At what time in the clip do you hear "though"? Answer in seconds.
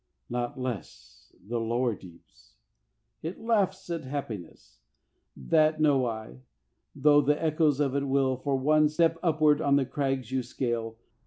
6.95-7.21